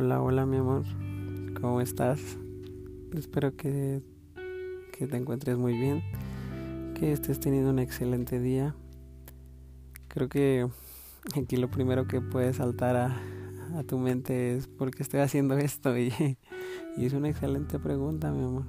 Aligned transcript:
Hola, 0.00 0.22
hola 0.22 0.46
mi 0.46 0.58
amor, 0.58 0.84
¿cómo 1.60 1.80
estás? 1.80 2.20
Espero 3.14 3.56
que, 3.56 4.00
que 4.96 5.08
te 5.08 5.16
encuentres 5.16 5.58
muy 5.58 5.76
bien, 5.76 6.04
que 6.94 7.10
estés 7.10 7.40
teniendo 7.40 7.70
un 7.70 7.80
excelente 7.80 8.38
día. 8.38 8.76
Creo 10.06 10.28
que 10.28 10.68
aquí 11.34 11.56
lo 11.56 11.68
primero 11.68 12.06
que 12.06 12.20
puede 12.20 12.54
saltar 12.54 12.94
a, 12.94 13.20
a 13.76 13.82
tu 13.82 13.98
mente 13.98 14.56
es 14.56 14.68
¿por 14.68 14.92
qué 14.92 15.02
estoy 15.02 15.18
haciendo 15.18 15.58
esto? 15.58 15.98
Y, 15.98 16.12
y 16.96 17.04
es 17.04 17.12
una 17.12 17.28
excelente 17.28 17.80
pregunta, 17.80 18.30
mi 18.30 18.44
amor. 18.44 18.66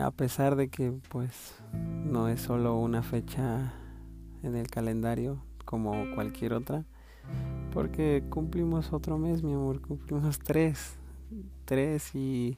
A 0.00 0.12
pesar 0.12 0.54
de 0.54 0.68
que 0.68 0.92
pues 1.08 1.56
no 1.72 2.28
es 2.28 2.40
solo 2.40 2.78
una 2.78 3.02
fecha 3.02 3.74
en 4.44 4.54
el 4.54 4.68
calendario 4.68 5.42
como 5.64 6.14
cualquier 6.14 6.52
otra, 6.52 6.84
porque 7.76 8.24
cumplimos 8.30 8.94
otro 8.94 9.18
mes, 9.18 9.42
mi 9.42 9.52
amor, 9.52 9.82
cumplimos 9.82 10.38
tres, 10.38 10.96
tres 11.66 12.14
y, 12.14 12.56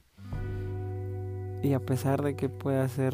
y 1.61 1.73
a 1.73 1.81
pesar 1.81 2.23
de 2.23 2.37
que 2.37 2.47
pueda 2.47 2.87
ser 2.87 3.13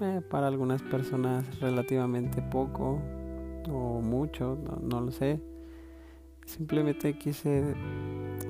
eh, 0.00 0.22
para 0.30 0.46
algunas 0.46 0.80
personas 0.80 1.44
relativamente 1.60 2.40
poco 2.40 3.02
o 3.70 4.00
mucho, 4.00 4.58
no, 4.64 4.76
no 4.76 5.02
lo 5.02 5.12
sé, 5.12 5.42
simplemente 6.46 7.18
quise 7.18 7.74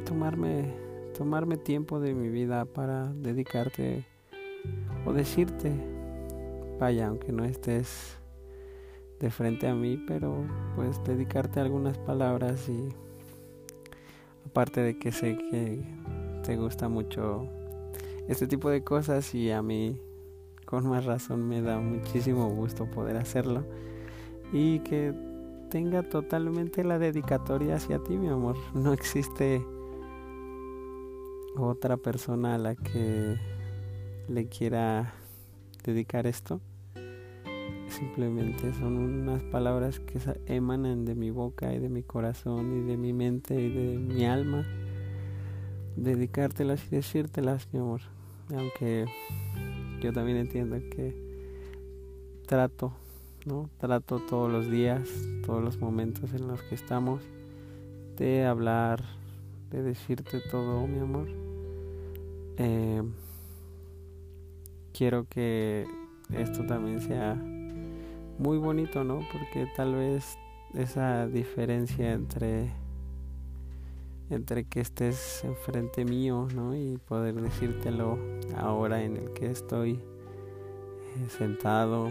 tomarme, 0.05 0.73
tomarme 1.19 1.57
tiempo 1.57 1.99
de 1.99 2.15
mi 2.15 2.29
vida 2.29 2.67
para 2.67 3.13
dedicarte 3.15 4.05
o 5.05 5.13
decirte, 5.13 5.73
vaya, 6.79 7.09
aunque 7.09 7.33
no 7.33 7.45
estés 7.45 8.22
de 9.23 9.31
frente 9.31 9.69
a 9.69 9.75
mí, 9.75 10.03
pero 10.07 10.45
pues 10.75 11.03
dedicarte 11.05 11.61
algunas 11.61 11.97
palabras 11.97 12.69
y 12.69 12.89
aparte 14.45 14.81
de 14.81 14.99
que 14.99 15.13
sé 15.13 15.39
que 15.51 15.81
te 16.43 16.57
gusta 16.57 16.89
mucho 16.89 17.47
este 18.29 18.49
tipo 18.49 18.69
de 18.69 18.83
cosas 18.83 19.33
y 19.35 19.53
a 19.53 19.63
mí 19.63 19.97
con 20.67 20.89
más 20.89 21.05
razón 21.05 21.49
me 21.49 21.63
da 21.63 21.79
muchísimo 21.79 22.51
gusto 22.51 22.91
poder 22.91 23.17
hacerlo 23.17 23.65
y 24.53 24.81
que 24.81 25.15
tenga 25.71 26.03
totalmente 26.03 26.83
la 26.83 26.99
dedicatoria 26.99 27.77
hacia 27.77 28.01
ti, 28.01 28.19
mi 28.19 28.29
amor. 28.29 28.57
No 28.75 28.93
existe 28.93 29.65
otra 31.57 31.97
persona 31.97 32.57
a 32.57 32.59
la 32.59 32.75
que 32.75 33.37
le 34.29 34.49
quiera 34.49 35.15
dedicar 35.85 36.27
esto. 36.27 36.61
Simplemente 37.93 38.73
son 38.73 38.97
unas 38.97 39.43
palabras 39.43 40.01
que 40.01 40.19
emanan 40.47 41.05
de 41.05 41.15
mi 41.15 41.31
boca 41.31 41.75
y 41.75 41.79
de 41.79 41.91
mi 41.91 42.03
corazón 42.03 42.79
y 42.79 42.87
de 42.87 42.97
mi 42.97 43.13
mente 43.13 43.61
y 43.61 43.69
de 43.69 43.99
mi 43.99 44.25
alma. 44.25 44.65
Dedicártelas 45.97 46.83
y 46.87 46.97
decírtelas, 46.97 47.69
mi 47.71 47.81
amor. 47.81 48.01
Aunque 48.57 49.05
yo 50.01 50.11
también 50.15 50.39
entiendo 50.39 50.77
que 50.91 51.15
trato, 52.47 52.95
¿no? 53.45 53.69
Trato 53.77 54.21
todos 54.21 54.51
los 54.51 54.71
días, 54.71 55.07
todos 55.45 55.63
los 55.63 55.79
momentos 55.79 56.33
en 56.33 56.49
los 56.49 56.63
que 56.63 56.75
estamos 56.75 57.21
de 58.17 58.47
hablar, 58.47 59.05
de 59.71 59.83
decirte 59.83 60.41
todo, 60.51 60.87
mi 60.87 60.99
amor. 60.99 61.29
Eh, 62.57 63.03
quiero 64.95 65.27
que 65.29 65.87
esto 66.31 66.65
también 66.65 67.01
sea 67.03 67.37
muy 68.43 68.59
bonito, 68.59 69.05
¿no? 69.05 69.21
Porque 69.31 69.67
tal 69.77 69.95
vez 69.95 70.37
esa 70.75 71.29
diferencia 71.29 72.13
entre 72.13 72.73
entre 74.31 74.65
que 74.65 74.81
estés 74.81 75.45
enfrente 75.45 76.05
mío, 76.05 76.49
¿no? 76.55 76.75
Y 76.75 76.99
poder 77.07 77.35
decírtelo 77.35 78.19
ahora 78.57 79.03
en 79.05 79.17
el 79.17 79.33
que 79.33 79.51
estoy 79.51 79.93
eh, 79.93 81.29
sentado, 81.29 82.11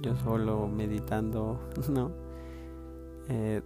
yo 0.00 0.16
solo 0.16 0.66
meditando, 0.68 1.60
¿no? 1.90 2.12
Eh, 3.28 3.60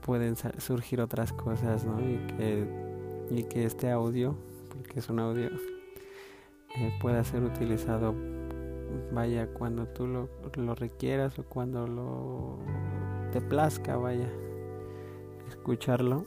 pueden 0.00 0.34
surgir 0.58 1.00
otras 1.00 1.32
cosas, 1.32 1.84
¿no? 1.84 2.00
Y 2.00 2.16
que, 2.26 2.66
y 3.30 3.42
que 3.44 3.66
este 3.66 3.90
audio, 3.90 4.34
porque 4.70 4.98
es 4.98 5.08
un 5.10 5.20
audio, 5.20 5.50
eh, 6.76 6.98
pueda 7.00 7.22
ser 7.22 7.42
utilizado 7.44 8.14
vaya 9.12 9.48
cuando 9.52 9.86
tú 9.86 10.06
lo, 10.06 10.74
requieras 10.74 11.38
o 11.38 11.44
cuando 11.44 11.86
lo 11.86 12.58
te 13.32 13.40
plazca 13.40 13.96
vaya 13.96 14.28
escucharlo 15.48 16.26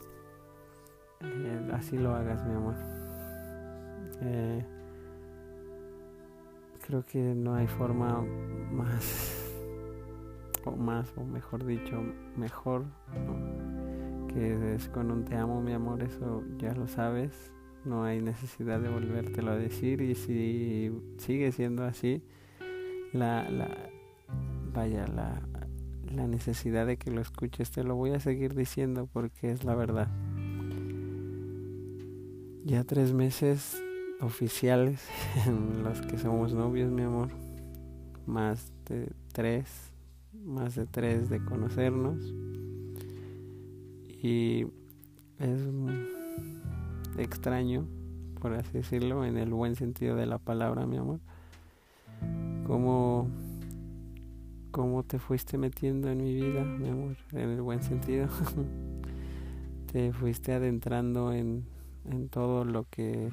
eh, 1.20 1.70
así 1.72 1.96
lo 1.96 2.14
hagas 2.14 2.44
mi 2.44 2.54
amor. 2.54 2.74
Eh, 4.22 4.64
creo 6.86 7.04
que 7.04 7.18
no 7.18 7.54
hay 7.54 7.66
forma 7.66 8.22
más 8.70 9.50
o 10.64 10.72
más 10.72 11.12
o 11.16 11.24
mejor 11.24 11.64
dicho 11.64 12.02
mejor 12.36 12.84
que 14.28 14.74
es 14.74 14.88
con 14.88 15.10
un 15.10 15.24
te 15.24 15.36
amo 15.36 15.60
mi 15.60 15.72
amor 15.72 16.02
eso 16.02 16.42
ya 16.58 16.74
lo 16.74 16.86
sabes. 16.86 17.52
No 17.84 18.04
hay 18.04 18.20
necesidad 18.20 18.80
de 18.80 18.88
volvértelo 18.88 19.52
a 19.52 19.56
decir 19.56 20.00
y 20.00 20.14
si 20.14 20.90
sigue 21.18 21.52
siendo 21.52 21.84
así 21.84 22.22
la, 23.14 23.48
la 23.48 23.68
vaya 24.72 25.06
la, 25.06 25.40
la 26.12 26.26
necesidad 26.26 26.86
de 26.86 26.96
que 26.96 27.10
lo 27.10 27.20
escuches. 27.20 27.70
Te 27.70 27.84
lo 27.84 27.94
voy 27.94 28.10
a 28.10 28.20
seguir 28.20 28.54
diciendo 28.54 29.08
porque 29.12 29.50
es 29.50 29.64
la 29.64 29.74
verdad. 29.74 30.08
Ya 32.64 32.84
tres 32.84 33.12
meses 33.12 33.82
oficiales 34.20 35.06
en 35.46 35.82
los 35.82 36.00
que 36.02 36.18
somos 36.18 36.52
novios 36.52 36.90
mi 36.90 37.02
amor. 37.02 37.28
Más 38.26 38.72
de 38.86 39.12
tres 39.32 39.94
más 40.44 40.74
de 40.74 40.86
tres 40.86 41.28
de 41.28 41.44
conocernos. 41.44 42.20
Y 44.22 44.66
es 45.38 45.60
extraño, 47.18 47.86
por 48.40 48.54
así 48.54 48.72
decirlo, 48.72 49.24
en 49.24 49.36
el 49.36 49.52
buen 49.52 49.76
sentido 49.76 50.16
de 50.16 50.26
la 50.26 50.38
palabra, 50.38 50.86
mi 50.86 50.96
amor. 50.96 51.20
Cómo, 52.66 53.28
cómo 54.70 55.02
te 55.02 55.18
fuiste 55.18 55.58
metiendo 55.58 56.10
en 56.10 56.18
mi 56.18 56.34
vida, 56.34 56.64
mi 56.64 56.88
amor, 56.88 57.16
en 57.32 57.50
el 57.50 57.62
buen 57.62 57.82
sentido. 57.82 58.28
te 59.92 60.12
fuiste 60.12 60.52
adentrando 60.52 61.32
en, 61.32 61.64
en 62.10 62.28
todo 62.28 62.64
lo 62.64 62.84
que 62.90 63.30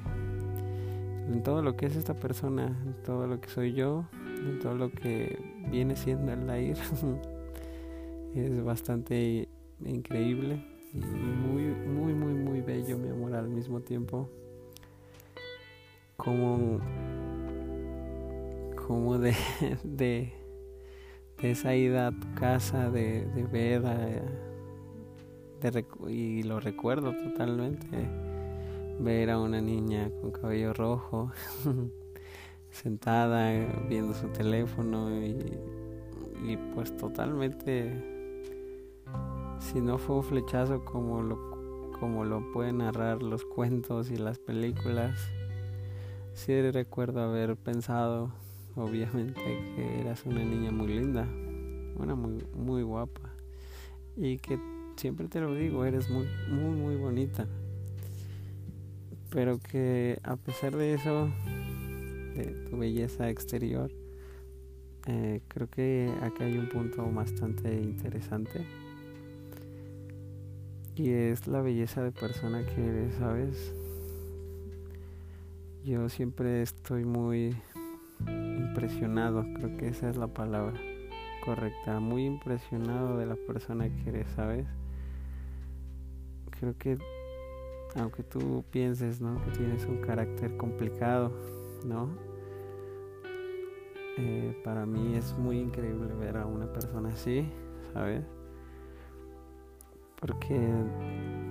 en 1.28 1.42
todo 1.42 1.62
lo 1.62 1.76
que 1.76 1.86
es 1.86 1.96
esta 1.96 2.14
persona, 2.14 2.66
en 2.84 2.94
todo 3.04 3.26
lo 3.26 3.40
que 3.40 3.48
soy 3.48 3.72
yo, 3.72 4.04
en 4.24 4.58
todo 4.58 4.74
lo 4.74 4.90
que 4.90 5.38
viene 5.70 5.96
siendo 5.96 6.32
el 6.32 6.46
Lair. 6.46 6.76
es 8.34 8.64
bastante 8.64 9.48
increíble 9.84 10.64
y 10.94 10.98
muy, 10.98 11.64
muy, 11.64 12.14
muy, 12.14 12.34
muy 12.34 12.60
bello, 12.60 12.98
mi 12.98 13.08
amor, 13.08 13.34
al 13.34 13.48
mismo 13.48 13.80
tiempo. 13.80 14.28
Como, 16.16 16.80
como 18.86 19.18
de, 19.18 19.34
de, 19.84 20.32
esa 21.42 21.74
ida 21.74 22.08
a 22.08 22.12
tu 22.12 22.34
casa, 22.34 22.90
de, 22.90 23.26
de 23.26 23.42
ver, 23.44 23.82
de, 25.60 25.84
y 26.08 26.42
lo 26.42 26.60
recuerdo 26.60 27.12
totalmente, 27.16 28.08
ver 29.00 29.30
a 29.30 29.38
una 29.38 29.60
niña 29.60 30.10
con 30.20 30.30
cabello 30.30 30.72
rojo, 30.72 31.32
sentada, 32.70 33.50
viendo 33.88 34.14
su 34.14 34.28
teléfono 34.28 35.10
y, 35.10 35.58
y 36.44 36.56
pues 36.74 36.96
totalmente 36.96 38.12
si 39.58 39.80
no 39.80 39.96
fue 39.98 40.16
un 40.16 40.22
flechazo 40.24 40.84
como 40.84 41.22
lo, 41.22 41.92
como 41.98 42.24
lo 42.24 42.52
pueden 42.52 42.78
narrar 42.78 43.22
los 43.22 43.44
cuentos 43.44 44.10
y 44.10 44.16
las 44.16 44.38
películas, 44.38 45.16
sí 46.34 46.70
recuerdo 46.70 47.22
haber 47.22 47.56
pensado, 47.56 48.32
obviamente, 48.76 49.40
que 49.74 50.00
eras 50.00 50.24
una 50.24 50.44
niña 50.44 50.70
muy 50.70 50.88
linda, 50.88 51.26
una 51.96 52.14
muy, 52.14 52.44
muy 52.54 52.82
guapa, 52.82 53.32
y 54.16 54.38
que 54.38 54.58
siempre 54.96 55.28
te 55.28 55.40
lo 55.40 55.54
digo, 55.54 55.84
eres 55.84 56.10
muy, 56.10 56.26
muy, 56.48 56.76
muy 56.76 56.96
bonita. 56.96 57.46
Pero 59.30 59.58
que 59.58 60.18
a 60.22 60.36
pesar 60.36 60.76
de 60.76 60.94
eso, 60.94 61.30
de 62.34 62.66
tu 62.68 62.76
belleza 62.76 63.30
exterior, 63.30 63.90
eh, 65.06 65.40
creo 65.48 65.68
que 65.68 66.12
acá 66.22 66.44
hay 66.44 66.58
un 66.58 66.68
punto 66.68 67.10
bastante 67.10 67.74
interesante 67.74 68.64
y 70.94 71.10
es 71.10 71.46
la 71.46 71.60
belleza 71.60 72.02
de 72.02 72.12
persona 72.12 72.64
que 72.64 72.86
eres, 72.86 73.14
¿sabes? 73.14 73.74
Yo 75.84 76.08
siempre 76.08 76.62
estoy 76.62 77.04
muy 77.04 77.56
impresionado, 78.28 79.44
creo 79.54 79.76
que 79.76 79.88
esa 79.88 80.08
es 80.08 80.16
la 80.16 80.28
palabra 80.28 80.78
correcta, 81.44 82.00
muy 82.00 82.24
impresionado 82.24 83.18
de 83.18 83.26
la 83.26 83.36
persona 83.36 83.88
que 83.88 84.10
eres, 84.10 84.28
¿sabes? 84.30 84.66
Creo 86.50 86.76
que 86.78 86.98
aunque 87.96 88.22
tú 88.22 88.64
pienses, 88.70 89.20
¿no? 89.20 89.42
Que 89.44 89.50
tienes 89.50 89.84
un 89.84 90.00
carácter 90.00 90.56
complicado, 90.56 91.32
¿no? 91.84 92.08
Eh, 94.18 94.60
para 94.64 94.86
mí 94.86 95.16
es 95.16 95.36
muy 95.38 95.58
increíble 95.58 96.14
ver 96.14 96.36
a 96.36 96.46
una 96.46 96.72
persona 96.72 97.10
así, 97.10 97.48
¿sabes? 97.92 98.24
Porque 100.20 100.58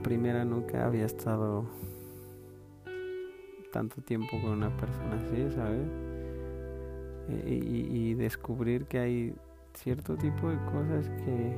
primera 0.03 0.45
nunca 0.45 0.85
había 0.85 1.05
estado 1.05 1.65
tanto 3.71 4.01
tiempo 4.01 4.39
con 4.41 4.51
una 4.51 4.75
persona 4.77 5.15
así, 5.15 5.49
¿sabes? 5.55 6.10
Y, 7.45 8.13
descubrir 8.15 8.85
que 8.85 8.99
hay 8.99 9.35
cierto 9.73 10.15
tipo 10.15 10.49
de 10.49 10.57
cosas 10.65 11.09
que, 11.23 11.57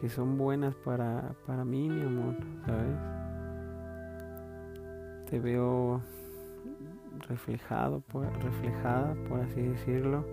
que 0.00 0.08
son 0.08 0.36
buenas 0.36 0.74
para, 0.76 1.34
para 1.46 1.64
mí, 1.64 1.88
mi 1.88 2.02
amor, 2.02 2.36
¿sabes? 2.66 2.96
Te 5.28 5.40
veo 5.40 6.00
reflejado, 7.28 8.00
por, 8.00 8.26
reflejada, 8.42 9.14
por 9.28 9.40
así 9.40 9.60
decirlo, 9.62 10.24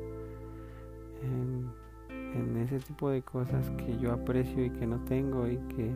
en, 1.22 2.58
ese 2.58 2.80
tipo 2.80 3.10
de 3.10 3.22
cosas 3.22 3.70
que 3.72 3.98
yo 3.98 4.12
aprecio 4.12 4.66
y 4.66 4.70
que 4.70 4.86
no 4.86 5.00
tengo 5.06 5.48
y 5.48 5.58
que, 5.58 5.96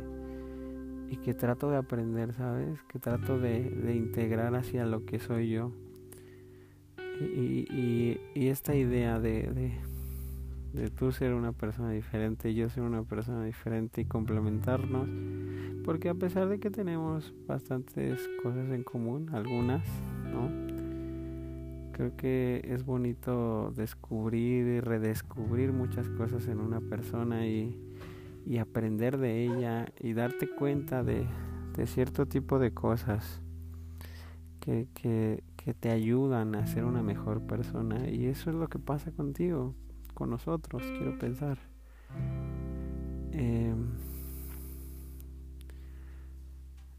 y 1.09 1.17
que 1.17 1.33
trato 1.33 1.69
de 1.69 1.77
aprender, 1.77 2.33
¿sabes? 2.33 2.81
Que 2.83 2.97
trato 2.99 3.37
de, 3.37 3.93
integrar 3.93 4.55
hacia 4.55 4.85
lo 4.85 5.05
que 5.05 5.19
soy 5.19 5.49
yo. 5.49 5.71
Y, 7.23 8.19
esta 8.35 8.75
idea 8.75 9.19
de, 9.19 9.43
de, 9.43 9.71
de 10.73 10.89
tú 10.89 11.11
ser 11.11 11.33
una 11.33 11.51
persona 11.51 11.91
diferente 11.91 12.49
y 12.49 12.55
yo 12.55 12.69
ser 12.69 12.83
una 12.83 13.03
persona 13.03 13.45
diferente 13.45 14.01
y 14.01 14.05
complementarnos, 14.05 15.07
porque 15.85 16.09
a 16.09 16.15
pesar 16.15 16.49
de 16.49 16.59
que 16.59 16.69
tenemos 16.69 17.33
bastantes 17.47 18.19
cosas 18.43 18.69
en 18.69 18.83
común, 18.83 19.29
algunas, 19.33 19.85
¿no? 20.31 20.49
Creo 21.91 22.15
que 22.15 22.61
es 22.63 22.85
bonito 22.85 23.71
descubrir 23.75 24.65
y 24.65 24.79
redescubrir 24.79 25.73
muchas 25.73 26.09
cosas 26.09 26.47
en 26.47 26.59
una 26.59 26.79
persona 26.79 27.45
y, 27.47 27.77
aprender 28.59 29.17
de 29.17 29.45
ella 29.45 29.85
y 29.99 30.13
darte 30.13 30.47
cuenta 30.47 31.03
de, 31.03 31.27
cierto 31.85 32.25
tipo 32.25 32.59
de 32.59 32.73
cosas 32.73 33.41
que, 34.59 34.87
que, 34.93 35.43
te 35.79 35.91
ayudan 35.91 36.55
a 36.55 36.65
ser 36.67 36.85
una 36.85 37.03
mejor 37.03 37.45
persona. 37.45 38.09
Y 38.09 38.25
eso 38.25 38.49
es 38.49 38.55
lo 38.55 38.67
que 38.67 38.79
pasa 38.79 39.11
contigo, 39.11 39.75
con 40.13 40.29
nosotros, 40.29 40.83
quiero 40.83 41.17
pensar. 41.17 41.57
Em, 43.31 43.91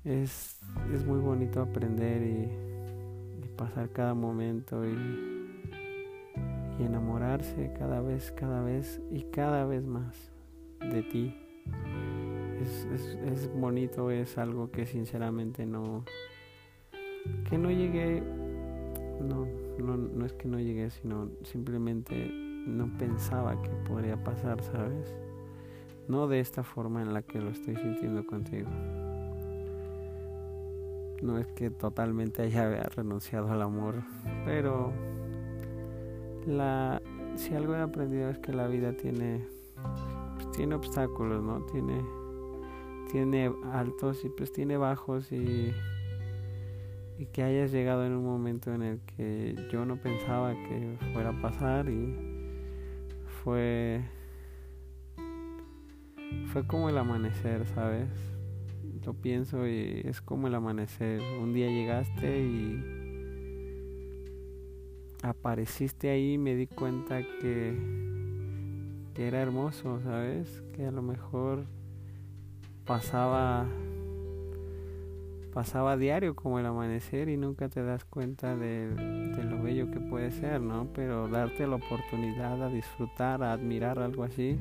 es, 0.05 0.61
es 0.93 1.05
muy 1.05 1.21
bonito 1.21 1.61
aprender 1.61 2.23
y 2.23 2.73
pasar 3.57 3.91
cada 3.91 4.15
momento 4.15 4.85
y, 4.87 4.97
enamorarse 6.81 7.73
cada 7.79 8.01
vez, 8.01 8.33
cada 8.33 8.61
vez 8.61 9.01
y 9.13 9.23
cada 9.25 9.65
vez 9.67 9.87
más 9.87 10.33
de 10.81 11.03
ti. 11.03 11.37
Es, 12.61 13.49
bonito, 13.55 14.11
es 14.11 14.37
algo 14.37 14.73
que 14.73 14.87
sinceramente 14.87 15.65
no, 15.65 16.05
que 17.49 17.57
no 17.57 17.71
llegué, 17.71 18.23
no, 19.23 19.47
no, 19.79 19.97
no 19.97 20.27
es 20.27 20.33
que 20.33 20.49
no 20.49 20.59
llegué, 20.59 20.91
sino 20.91 21.31
simplemente 21.43 22.31
no 22.67 22.87
pensaba 22.99 23.61
que 23.61 23.71
podría 23.89 24.23
pasar, 24.23 24.63
¿sabes? 24.63 25.15
No 26.09 26.27
de 26.29 26.41
esta 26.41 26.63
forma 26.63 27.03
en 27.03 27.13
la 27.15 27.23
que 27.23 27.41
lo 27.41 27.51
estoy 27.51 27.77
sintiendo 27.77 28.27
contigo. 28.27 28.69
No 31.23 31.39
es 31.39 31.47
que 31.49 31.71
totalmente 31.71 32.43
haya 32.43 32.69
renunciado 32.83 33.51
al 33.51 33.63
amor, 33.63 34.03
pero 34.45 34.93
la 36.47 37.01
si 37.37 37.55
algo 37.55 37.75
he 37.75 37.81
aprendido 37.81 38.29
es 38.29 38.39
que 38.39 38.53
la 38.53 38.67
vida 38.67 38.93
tiene 38.93 39.47
pues, 40.35 40.51
tiene 40.51 40.75
obstáculos, 40.75 41.43
¿no? 41.43 41.65
Tiene 41.67 42.03
tiene 43.11 43.53
altos 43.73 44.25
y 44.25 44.29
pues 44.31 44.53
tiene 44.53 44.77
bajos 44.77 45.31
y 45.33 45.73
y 47.19 47.27
que 47.27 47.43
hayas 47.43 47.73
llegado 47.73 48.05
en 48.07 48.13
un 48.13 48.25
momento 48.25 48.73
en 48.75 48.83
el 48.83 49.01
que 49.01 49.55
yo 49.71 49.85
no 49.85 49.97
pensaba 49.97 50.53
que 50.53 50.97
fuera 51.13 51.31
a 51.31 51.41
pasar 51.41 51.89
y 51.89 52.17
fue 53.43 54.03
fue 56.53 56.67
como 56.67 56.89
el 56.89 56.99
amanecer, 56.99 57.67
¿sabes? 57.67 58.09
lo 59.05 59.15
pienso 59.15 59.67
y 59.67 60.03
es 60.05 60.21
como 60.21 60.47
el 60.47 60.55
amanecer. 60.55 61.21
Un 61.41 61.53
día 61.53 61.69
llegaste 61.69 62.41
y 62.41 62.85
apareciste 65.23 66.11
ahí 66.11 66.35
y 66.35 66.39
me 66.39 66.55
di 66.55 66.67
cuenta 66.67 67.23
que, 67.41 67.77
que 69.15 69.27
era 69.27 69.41
hermoso, 69.41 70.01
¿sabes? 70.03 70.63
Que 70.75 70.87
a 70.87 70.91
lo 70.91 71.03
mejor 71.03 71.67
pasaba 72.85 73.67
pasaba 75.53 75.97
diario 75.97 76.35
como 76.35 76.59
el 76.59 76.67
amanecer 76.67 77.29
y 77.29 77.37
nunca 77.37 77.69
te 77.69 77.83
das 77.83 78.05
cuenta 78.05 78.57
de, 78.57 78.89
lo 79.45 79.63
bello 79.63 79.91
que 79.91 80.01
puede 80.01 80.31
ser, 80.31 80.61
¿no? 80.61 80.89
Pero 80.95 81.29
darte 81.29 81.67
la 81.67 81.77
oportunidad 81.77 82.63
a 82.63 82.69
disfrutar, 82.69 83.43
a 83.43 83.53
admirar 83.53 83.99
algo 83.99 84.25
así, 84.25 84.59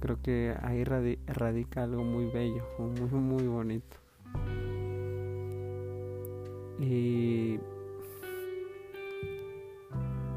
creo 0.00 0.18
que 0.22 0.54
ahí 0.62 0.84
radica 0.84 1.84
algo 1.84 2.04
muy 2.04 2.26
bello, 2.26 2.62
muy, 2.78 3.10
muy 3.20 3.46
bonito. 3.46 3.96
Y, 6.78 7.58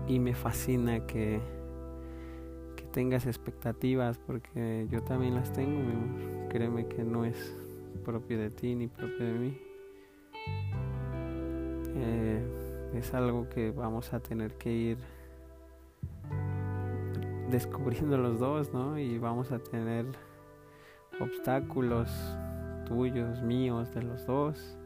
y 0.07 0.19
me 0.19 0.33
fascina 0.33 1.05
que, 1.05 1.39
que 2.75 2.83
tengas 2.85 3.25
expectativas, 3.25 4.17
porque 4.17 4.87
yo 4.89 5.01
también 5.03 5.35
las 5.35 5.51
tengo, 5.53 5.79
mi 5.79 5.91
amor. 5.91 6.49
Créeme 6.49 6.87
que 6.87 7.03
no 7.03 7.25
es 7.25 7.62
propio 8.03 8.37
de 8.37 8.49
ti 8.49 8.75
ni 8.75 8.87
propio 8.87 9.25
de 9.25 9.33
mí. 9.33 9.57
Eh, 11.95 12.93
es 12.95 13.13
algo 13.13 13.49
que 13.49 13.71
vamos 13.71 14.13
a 14.13 14.19
tener 14.19 14.53
que 14.55 14.71
ir 14.71 14.97
descubriendo 17.49 18.17
los 18.17 18.39
dos, 18.39 18.73
¿no? 18.73 18.97
Y 18.97 19.17
vamos 19.19 19.51
a 19.51 19.59
tener 19.59 20.05
obstáculos 21.19 22.09
tuyos, 22.85 23.41
míos, 23.41 23.93
de 23.93 24.03
los 24.03 24.25
dos. 24.25 24.77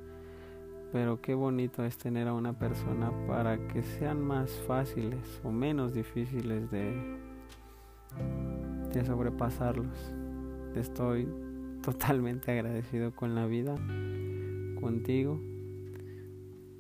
Pero 0.92 1.22
qué 1.22 1.34
bonito 1.34 1.84
es 1.84 1.98
tener 1.98 2.28
a 2.28 2.34
una 2.34 2.54
persona 2.54 3.12
para 3.28 3.58
que 3.68 3.84
sean 3.84 4.22
más 4.22 4.52
fáciles 4.68 5.42
o 5.44 5.52
menos 5.52 5.94
difíciles 5.94 6.72
de, 6.72 7.18
de 8.94 9.06
sobrepasarlos. 9.06 10.14
Estoy 10.76 11.28
totalmente 11.88 12.52
agradecido 12.52 13.16
con 13.16 13.34
la 13.34 13.46
vida, 13.46 13.74
contigo, 14.82 15.40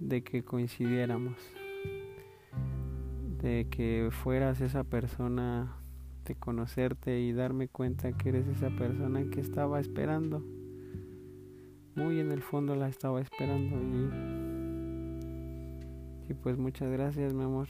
de 0.01 0.21
que 0.21 0.43
coincidiéramos 0.43 1.37
de 3.41 3.67
que 3.71 4.09
fueras 4.11 4.59
esa 4.59 4.83
persona, 4.83 5.77
de 6.25 6.35
conocerte 6.35 7.21
y 7.21 7.31
darme 7.31 7.69
cuenta 7.69 8.11
que 8.17 8.27
eres 8.27 8.47
esa 8.47 8.69
persona 8.71 9.23
que 9.29 9.39
estaba 9.39 9.79
esperando. 9.79 10.43
Muy 11.95 12.19
en 12.19 12.33
el 12.33 12.41
fondo 12.41 12.75
la 12.75 12.89
estaba 12.89 13.21
esperando 13.21 13.77
y, 13.77 14.09
y 16.31 16.33
pues 16.33 16.57
muchas 16.57 16.91
gracias 16.91 17.33
mi 17.33 17.45
amor. 17.45 17.69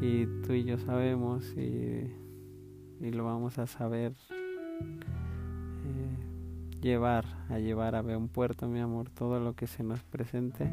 Y 0.00 0.26
tú 0.46 0.52
y 0.52 0.62
yo 0.62 0.78
sabemos 0.78 1.52
y, 1.56 2.12
y 3.00 3.10
lo 3.10 3.24
vamos 3.24 3.58
a 3.58 3.66
saber 3.66 4.14
llevar, 6.86 7.24
a 7.50 7.58
llevar 7.58 7.96
a 7.96 8.00
un 8.00 8.28
puerto 8.28 8.68
mi 8.68 8.78
amor 8.78 9.10
todo 9.10 9.40
lo 9.40 9.54
que 9.54 9.66
se 9.66 9.82
nos 9.82 10.00
presente 10.04 10.70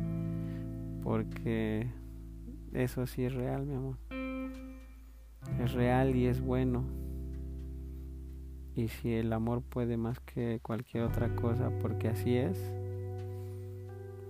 porque 1.04 1.88
eso 2.72 3.08
sí 3.08 3.26
es 3.26 3.34
real, 3.34 3.66
mi 3.66 3.76
amor. 3.76 3.98
Es 5.60 5.74
real 5.74 6.16
y 6.16 6.28
es 6.28 6.40
bueno. 6.40 6.86
Y 8.76 8.88
si 8.88 9.14
el 9.14 9.34
amor 9.34 9.62
puede 9.62 9.98
más 9.98 10.20
que 10.20 10.60
cualquier 10.62 11.04
otra 11.04 11.36
cosa, 11.36 11.72
porque 11.82 12.08
así 12.08 12.38
es, 12.38 12.58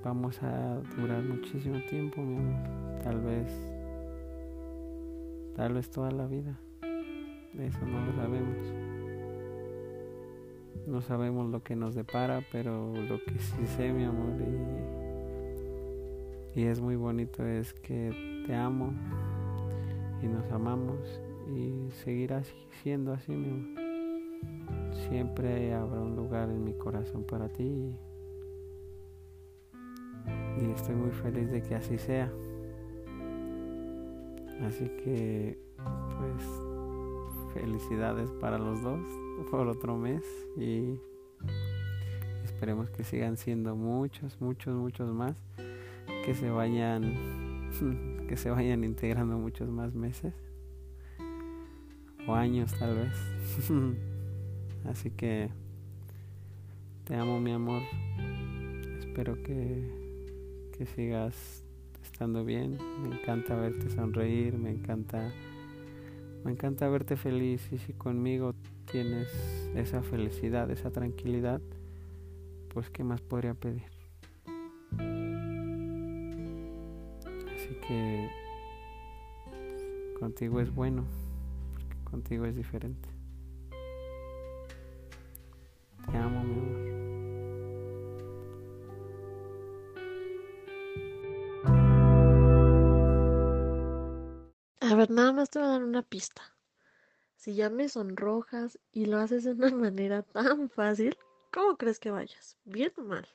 vamos 0.04 0.42
a 0.42 0.80
durar 0.98 1.22
muchísimo 1.24 1.80
tiempo, 1.90 2.22
mi 2.22 2.38
amor. 2.38 3.00
Tal 3.04 3.22
vez, 3.22 3.48
tal 5.56 5.74
vez 5.74 5.92
toda 5.92 6.12
la 6.12 6.28
vida. 6.28 6.58
Eso 7.60 7.86
no 7.86 8.06
lo 8.06 8.14
sabemos. 8.14 8.93
No 10.86 11.02
sabemos 11.02 11.50
lo 11.50 11.64
que 11.64 11.76
nos 11.76 11.96
depara, 11.96 12.42
pero 12.52 12.94
lo 12.94 13.24
que 13.24 13.40
sí 13.40 13.66
sé, 13.78 13.94
mi 13.94 14.04
amor, 14.04 14.34
y, 16.56 16.62
y 16.62 16.66
es 16.66 16.82
muy 16.82 16.96
bonito 16.96 17.46
es 17.46 17.74
que 17.74 18.44
te 18.46 18.54
amo 18.54 18.94
y 20.22 20.28
nos 20.28 20.52
amamos 20.52 21.00
y 21.56 21.90
seguirá 22.04 22.44
siendo 22.82 23.14
así, 23.14 23.32
mi 23.32 23.50
amor. 23.50 23.84
siempre 25.10 25.74
habrá 25.74 26.02
un 26.02 26.16
lugar 26.16 26.50
en 26.50 26.64
mi 26.64 26.74
corazón 26.74 27.24
para 27.24 27.50
ti 27.50 27.96
y 30.62 30.72
estoy 30.72 30.96
muy 30.96 31.12
feliz 31.12 31.50
de 31.50 31.62
que 31.62 31.76
así 31.76 31.98
sea. 31.98 32.32
Así 34.62 34.88
que 35.04 35.58
pues 36.18 36.63
felicidades 37.54 38.30
para 38.32 38.58
los 38.58 38.82
dos 38.82 39.00
por 39.50 39.68
otro 39.68 39.98
mes 39.98 40.24
y 40.58 41.00
esperemos 42.44 42.90
que 42.90 43.04
sigan 43.04 43.38
siendo 43.38 43.76
muchos, 43.76 44.40
muchos, 44.40 44.76
muchos 44.76 45.14
más, 45.14 45.36
que 46.26 46.34
se 46.34 46.50
vayan 46.50 47.16
que 48.28 48.38
se 48.38 48.50
vayan 48.50 48.84
integrando 48.84 49.38
muchos 49.38 49.70
más 49.70 49.94
meses 49.94 50.34
o 52.28 52.34
años 52.34 52.74
tal 52.80 52.96
vez. 52.96 53.14
Así 54.86 55.10
que 55.12 55.50
te 57.06 57.16
amo 57.16 57.40
mi 57.40 57.52
amor. 57.52 57.82
Espero 59.00 59.42
que, 59.44 60.70
que 60.78 60.86
sigas 60.86 61.64
estando 62.02 62.44
bien. 62.46 62.78
Me 63.02 63.16
encanta 63.16 63.56
verte 63.56 63.90
sonreír, 63.90 64.58
me 64.58 64.72
encanta 64.72 65.32
me 66.44 66.52
encanta 66.52 66.88
verte 66.90 67.16
feliz 67.16 67.72
y 67.72 67.78
si 67.78 67.94
conmigo 67.94 68.54
tienes 68.92 69.30
esa 69.76 70.04
felicidad, 70.04 70.70
esa 70.72 70.92
tranquilidad, 70.92 71.62
pues 72.74 72.90
qué 72.90 73.04
más 73.04 73.22
podría 73.22 73.54
pedir. 73.54 73.84
Así 77.56 77.78
que 77.88 78.30
contigo 80.20 80.60
es 80.60 80.74
bueno, 80.74 81.06
porque 81.74 82.04
contigo 82.04 82.46
es 82.46 82.56
diferente. 82.56 83.10
Una 95.94 96.02
pista. 96.02 96.42
Si 97.36 97.54
ya 97.54 97.70
me 97.70 97.88
sonrojas 97.88 98.80
y 98.92 99.06
lo 99.06 99.20
haces 99.20 99.44
de 99.44 99.52
una 99.52 99.70
manera 99.92 100.24
tan 100.24 100.70
fácil, 100.72 101.16
¿cómo 101.52 101.78
crees 101.78 102.00
que 102.00 102.10
vayas? 102.10 102.58
¿Bien 102.66 102.92
o 102.98 103.04
mal? 103.04 103.28